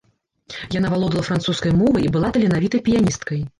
Яна 0.75 0.87
валодала 0.93 1.23
французскай 1.29 1.77
мовай 1.83 2.03
і 2.09 2.11
была 2.17 2.33
таленавітай 2.39 2.85
піяністкай. 2.91 3.49